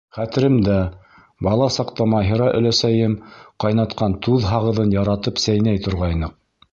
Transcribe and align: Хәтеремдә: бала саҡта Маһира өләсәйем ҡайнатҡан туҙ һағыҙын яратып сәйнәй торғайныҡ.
Хәтеремдә: 0.17 0.75
бала 1.47 1.67
саҡта 1.75 2.07
Маһира 2.13 2.47
өләсәйем 2.61 3.13
ҡайнатҡан 3.65 4.15
туҙ 4.29 4.49
һағыҙын 4.53 4.97
яратып 4.97 5.43
сәйнәй 5.45 5.83
торғайныҡ. 5.89 6.35